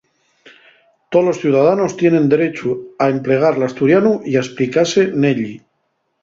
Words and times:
Tolos 1.15 1.41
ciudadanos 1.43 1.93
tienen 2.01 2.31
derechu 2.31 2.73
a 3.05 3.11
emplegar 3.17 3.53
l'asturianu 3.59 4.15
y 4.31 4.33
a 4.35 4.43
esplicase 4.47 5.05
nelli. 5.27 5.55